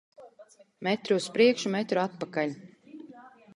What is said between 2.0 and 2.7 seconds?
atpakaļ.